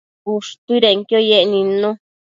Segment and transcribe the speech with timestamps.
[0.33, 1.89] ushtuidenquio yec nidnu